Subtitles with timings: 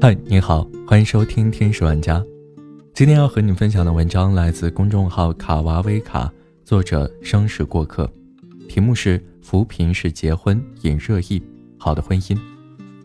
[0.00, 2.24] 嗨，你好，欢迎收听天使玩家。
[2.94, 6.32] 今天要和你分享的文章来自公众号卡娃威卡，
[6.64, 8.08] 作者生时过客，
[8.68, 11.42] 题目是“扶贫是结婚引热议，
[11.76, 12.38] 好的婚姻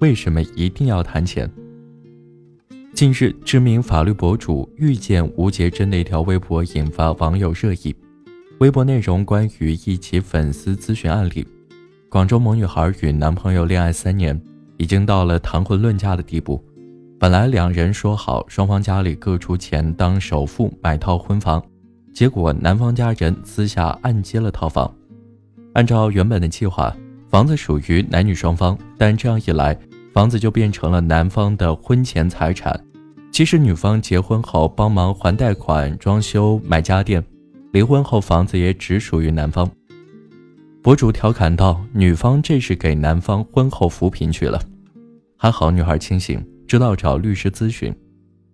[0.02, 1.52] 为什么一定要谈钱？”
[2.94, 7.96] 近日，知名法律博主遇见吴杰珍的一条微博引发网友热议。
[8.60, 11.44] 微博内容关于一起粉丝咨询案例：
[12.07, 14.40] 广州某女孩与男朋友恋爱三年，
[14.78, 16.64] 已经到了谈婚论嫁的地步。
[17.20, 21.63] 本来两人说好，双方家里各出钱当首付买套婚房，
[22.13, 24.94] 结果男方家人私下按揭了套房。
[25.73, 26.94] 按照原本的计划，
[27.30, 29.77] 房子属于男女双方，但这样一来，
[30.13, 32.77] 房子就变成了男方的婚前财产。
[33.32, 37.23] 其实女方结婚后帮忙还贷款、装修、买家电，
[37.71, 39.68] 离婚后房子也只属于男方。
[40.84, 44.62] 博主调侃道：“女方这是给男方婚后扶贫去了。”
[45.38, 46.45] 还好女孩清醒。
[46.74, 47.96] 知道找律师咨询，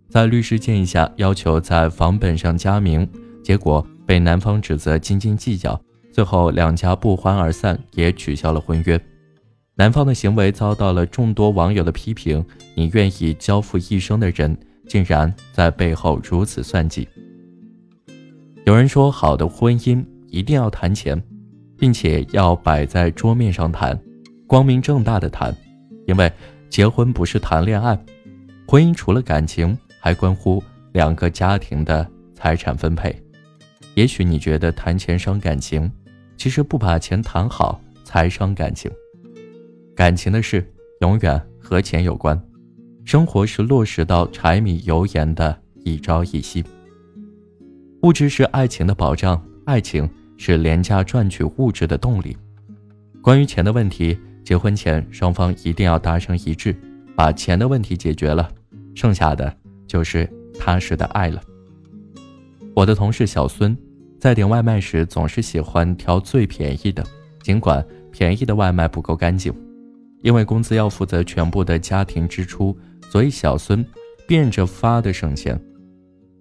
[0.09, 3.09] 在律师建议下，要求在房本上加名，
[3.41, 5.81] 结果被男方指责斤斤计较，
[6.11, 8.99] 最后两家不欢而散，也取消了婚约。
[9.75, 14.53] 男方的行为遭到了众多网友的批评，你愿意交付一生的人，
[14.85, 17.07] 竟然在背后如此算计。
[18.65, 21.23] 有人说，好的婚姻一定要谈钱，
[21.77, 23.97] 并且要摆在桌面上谈，
[24.45, 25.55] 光明正大的谈，
[26.05, 26.29] 因为。
[26.69, 27.97] 结婚不是谈恋爱，
[28.67, 33.13] 婚姻除了感情，还关乎两个家庭的财产分配。
[33.95, 35.91] 也许你觉得谈钱伤感情，
[36.37, 38.89] 其实不把钱谈好才伤感情。
[39.95, 40.65] 感情的事
[41.01, 42.39] 永远和钱有关，
[43.03, 46.63] 生活是落实到柴米油盐的一朝一夕。
[48.03, 52.37] 物质是爱情的保障，爱情是廉价赚取物质的动力。
[53.21, 54.17] 关于钱的问题。
[54.49, 56.75] 结婚前，双方一定要达成一致，
[57.15, 58.49] 把钱的问题解决了，
[58.95, 61.39] 剩下的就是踏实的爱了。
[62.73, 63.77] 我的同事小孙，
[64.19, 67.05] 在点外卖时总是喜欢挑最便宜的，
[67.43, 69.53] 尽管便宜的外卖不够干净。
[70.23, 72.75] 因为工资要负责全部的家庭支出，
[73.11, 73.85] 所以小孙
[74.27, 75.61] 变着法的省钱。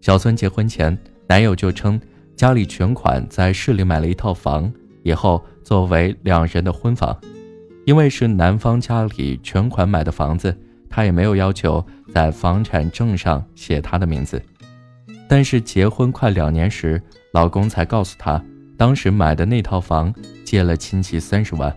[0.00, 0.96] 小孙结婚前，
[1.28, 2.00] 男友就称
[2.34, 4.72] 家里全款在市里买了一套房，
[5.02, 7.14] 以后作为两人的婚房。
[7.88, 10.54] 因为是男方家里全款买的房子，
[10.90, 11.82] 他也没有要求
[12.12, 14.42] 在房产证上写他的名字。
[15.26, 18.44] 但是结婚快两年时，老公才告诉他，
[18.76, 20.12] 当时买的那套房
[20.44, 21.74] 借了亲戚三十万，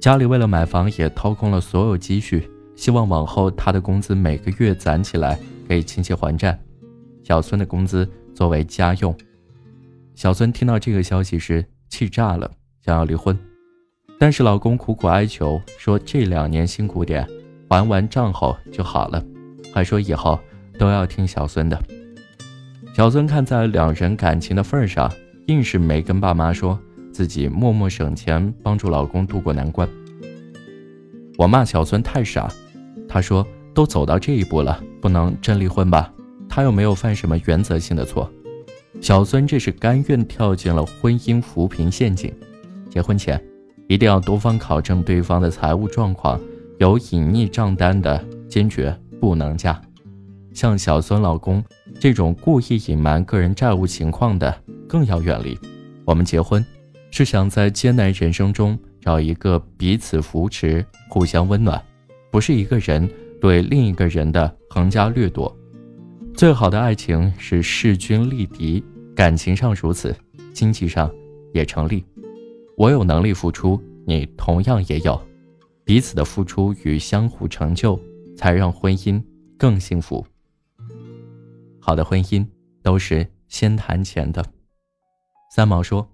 [0.00, 6.58] 家里为了买房也掏空了所有积蓄，希望往后他的工资每个月攒起来给亲戚还债，
[7.22, 9.14] 小孙的工资作为家用。
[10.14, 12.50] 小孙听到这个消息时气炸了，
[12.82, 13.38] 想要离婚。
[14.22, 17.26] 但是老公苦苦哀求，说这两年辛苦点，
[17.68, 19.20] 还完账后就好了，
[19.74, 20.38] 还说以后
[20.78, 21.76] 都要听小孙的。
[22.94, 25.10] 小孙看在两人感情的份上，
[25.48, 26.78] 硬是没跟爸妈说
[27.12, 29.88] 自己默默省钱帮助老公渡过难关。
[31.36, 32.48] 我骂小孙太傻，
[33.08, 33.44] 他说
[33.74, 36.14] 都走到这一步了，不能真离婚吧？
[36.48, 38.30] 他又没有犯什么原则性的错。
[39.00, 42.32] 小孙这是甘愿跳进了婚姻扶贫陷阱，
[42.88, 43.44] 结婚前。
[43.92, 46.40] 一定要多方考证对方的财务状况，
[46.78, 49.78] 有隐匿账单的坚决不能嫁。
[50.54, 51.62] 像小孙老公
[52.00, 55.58] 这种故意隐瞒个人债务情况的，更要远离。
[56.06, 56.64] 我们结婚
[57.10, 61.78] 是想在艰难人生中找一个彼此扶持、互相温暖，
[62.30, 63.06] 不是一个人
[63.42, 65.54] 对另一个人的横加掠夺。
[66.32, 68.82] 最好的爱情是势均力敌，
[69.14, 70.16] 感情上如此，
[70.54, 71.10] 经济上
[71.52, 72.02] 也成立。
[72.82, 75.22] 我有能力付出，你同样也有，
[75.84, 77.96] 彼此的付出与相互成就，
[78.36, 79.22] 才让婚姻
[79.56, 80.26] 更幸福。
[81.80, 82.44] 好的婚姻
[82.82, 84.44] 都是先谈钱的。
[85.54, 86.04] 三毛说，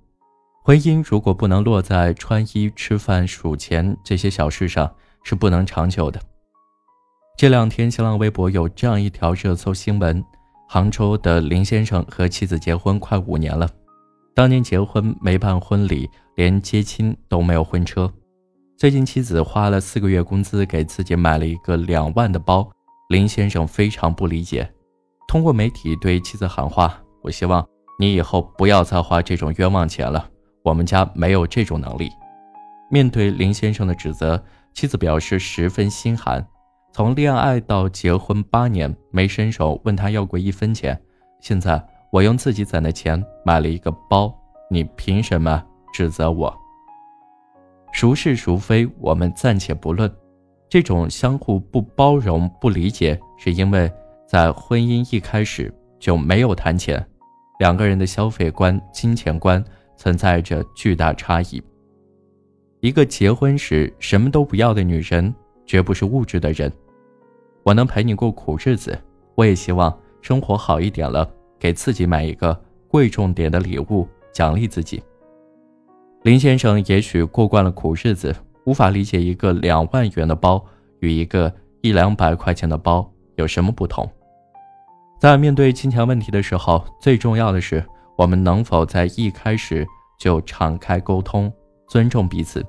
[0.63, 6.21] 婚姻如果不能落在穿衣、吃饭、数钱这些小事上，是不能长久的。
[7.39, 10.23] 这两天，新浪微博有这样一条热搜新闻：
[10.69, 13.67] 杭州的林先生和妻子结婚快五年了。
[14.39, 18.09] 当年结婚没办婚礼，连接亲都没有婚车。
[18.77, 22.71] 最近妻子花了四个月工资给自己买了一个两万的包，
[23.09, 24.73] 林先生非常不理解，
[25.27, 27.67] 通过媒体对妻子喊话：“我希望
[27.99, 30.31] 你以后不要再花这种冤枉钱了，
[30.63, 32.09] 我们家没有这种能力。”
[32.93, 34.41] 面对林先生的指责，
[34.73, 36.47] 妻子表示十分心寒。
[36.93, 40.97] 从恋爱到结婚八年，没伸手问他要过一分钱，
[41.41, 41.85] 现在。
[42.11, 44.35] 我用自己攒的钱买了一个包，
[44.71, 45.63] 你凭什么
[45.93, 46.55] 指责我？
[47.93, 50.11] 孰是孰非，我们暂且不论。
[50.69, 53.91] 这种相互不包容、不理解，是因为
[54.27, 57.05] 在婚姻一开始就没有谈钱，
[57.59, 59.63] 两个人的消费观、金钱观
[59.97, 61.63] 存在着巨大差异。
[62.81, 65.35] 一个结婚时什么都不要的女人，
[65.67, 66.71] 绝不是物质的人。
[67.65, 68.99] 我能陪你过苦日子，
[69.35, 71.29] 我也希望生活好一点了，
[71.59, 72.59] 给自己买一个
[72.89, 75.03] 贵重点的礼物，奖励自己。
[76.23, 78.35] 林先生也许过惯了苦日子。
[78.65, 80.63] 无法理解一个两万元的包
[81.01, 81.51] 与一个
[81.81, 84.07] 一两百块钱的包有什么不同。
[85.19, 87.83] 在面对金钱问题的时候，最重要的是
[88.15, 89.87] 我们能否在一开始
[90.19, 91.51] 就敞开沟通，
[91.89, 92.63] 尊重彼此。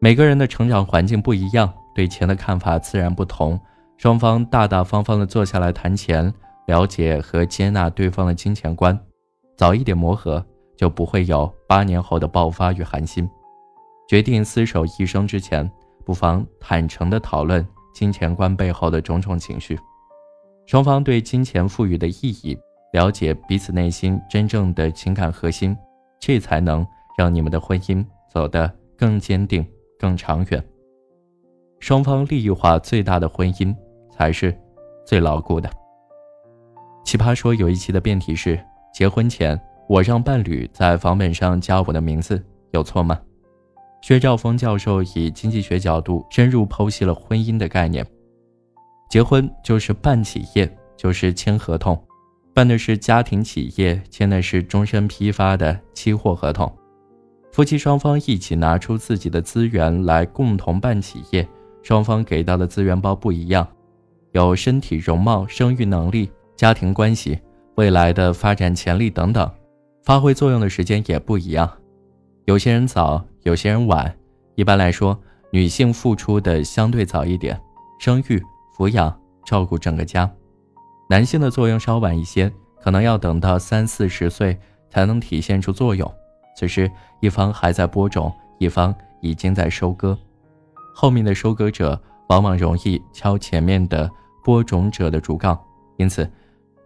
[0.00, 3.56] 每个人的成长环境不一样，对钱的看法自然不同。
[3.96, 6.34] 双方大大方方的坐下来谈钱，
[6.66, 8.98] 了解和接纳对方的金钱观，
[9.56, 10.44] 早一点磨合，
[10.76, 13.28] 就不会有八年后的爆发与寒心。
[14.08, 15.70] 决定厮守一生之前，
[16.04, 19.78] 不妨坦诚地讨论金钱观背后的种种情绪，
[20.66, 22.58] 双方对金钱赋予的意义，
[22.92, 25.76] 了解彼此内心真正的情感核心，
[26.20, 26.86] 这才能
[27.16, 29.64] 让你们的婚姻走得更坚定、
[29.98, 30.64] 更长远。
[31.78, 33.74] 双方利益化最大的婚姻，
[34.10, 34.56] 才是
[35.06, 35.70] 最牢固的。
[37.10, 38.56] 奇葩说有一期的辩题是：
[38.94, 42.40] 结婚前我让伴侣在房本上加我的名字，
[42.70, 43.20] 有错吗？
[44.00, 48.06] 薛兆丰教授以经济学角度深入剖析了婚姻的概念。
[49.10, 52.00] 结婚就是办企业，就是签合同，
[52.54, 56.72] 办的是家庭企业，签的是终身批发的期货合同。
[57.50, 61.44] 夫妻双方一起拿出自己的资源来共同办企业，
[61.82, 63.66] 双方给到的资源包不一样，
[64.30, 66.30] 有身体容貌、生育能力、
[66.60, 67.40] 家庭关系、
[67.76, 69.50] 未来的发展潜力等等，
[70.02, 71.66] 发挥作用的时间也不一样。
[72.44, 73.24] 有些人早。
[73.44, 74.14] 有些人晚，
[74.56, 75.18] 一般来说，
[75.50, 77.58] 女性付出的相对早一点，
[77.98, 78.38] 生育、
[78.76, 80.28] 抚养、照顾整个家；
[81.08, 82.52] 男性的作用稍晚一些，
[82.82, 84.54] 可能要等到三四十岁
[84.90, 86.14] 才能体现出作用。
[86.54, 86.90] 此时，
[87.20, 90.14] 一方还在播种，一方已经在收割，
[90.94, 91.98] 后面的收割者
[92.28, 94.10] 往往容易敲前面的
[94.44, 95.58] 播种者的竹杠。
[95.96, 96.30] 因此，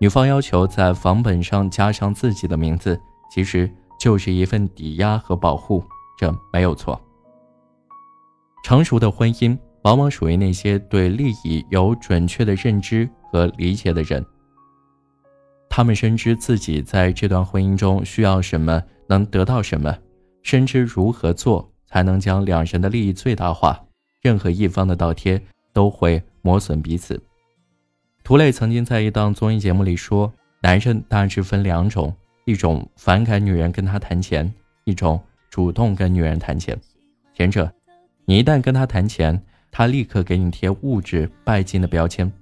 [0.05, 5.83] 女方要求在房本上加上自己的名字，其实就是一份抵押和保护。
[6.19, 7.01] 这没有错。
[8.63, 14.23] 成熟的婚姻往往属于那些对利益有准确的认知和理解的人。
[15.71, 19.97] 他们深知自己在这段婚姻中需要什么，能得到什么，
[20.43, 23.83] 深知如何做才能将两人的利益最大化。
[24.21, 25.41] 任何一方的倒贴
[25.73, 27.19] 都会磨损彼此。
[28.25, 30.33] 涂磊曾经在一档综艺节目里说
[30.63, 32.13] ：“男人大致分两种，
[32.47, 34.53] 一种反感女人跟他谈钱，
[34.85, 36.77] 一种。”主动跟女人谈钱，
[37.33, 37.73] 前者，
[38.25, 39.41] 你一旦跟他谈钱，
[39.71, 42.33] 他立刻给你贴物质拜金的标签，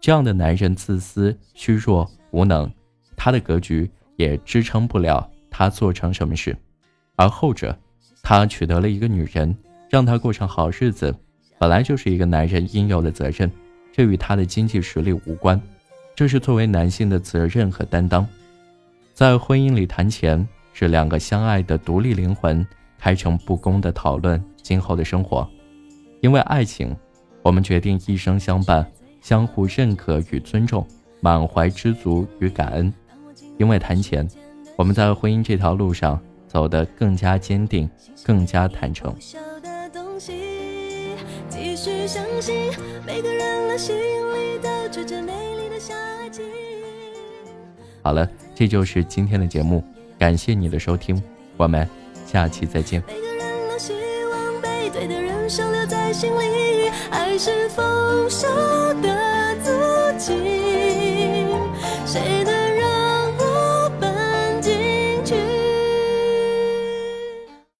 [0.00, 2.70] 这样的男人自私、虚弱、无能，
[3.16, 6.56] 他的格局也支撑不了他做成什么事。
[7.16, 7.76] 而后者，
[8.22, 9.52] 他取得了一个女人，
[9.90, 11.12] 让他过上好日子，
[11.58, 13.50] 本来就是一个男人应有的责任，
[13.92, 15.60] 这与他的经济实力无关，
[16.16, 18.26] 这是作为男性的责任和担当。
[19.12, 20.44] 在婚姻里谈钱。
[20.74, 22.66] 是两个相爱的独立灵魂
[22.98, 25.46] 开诚布公的讨论今后的生活，
[26.22, 26.96] 因为爱情，
[27.42, 28.90] 我们决定一生相伴，
[29.20, 30.86] 相互认可与尊重，
[31.20, 32.90] 满怀知足与感恩。
[33.58, 34.26] 因为谈钱，
[34.74, 37.86] 我们在婚姻这条路上走得更加坚定，
[38.24, 39.14] 更加坦诚。
[41.82, 42.70] 去相信
[43.04, 45.92] 每个人的心里都住着美丽的夏
[46.30, 46.40] 季。
[48.04, 49.82] 好了，这就是今天的节目，
[50.16, 51.20] 感谢你的收听，
[51.56, 51.88] 我们
[52.24, 53.02] 下期再见。
[53.08, 53.94] 每个人都希
[54.30, 58.46] 望被对的人生留在心里，爱是丰收
[59.02, 60.32] 的自己。
[62.06, 62.51] 谁都。